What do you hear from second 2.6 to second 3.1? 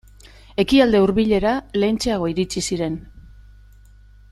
ziren.